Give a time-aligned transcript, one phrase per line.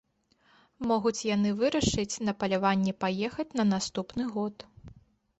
[0.91, 4.55] Могуць яны вырашыць на паляванне паехаць на наступны год.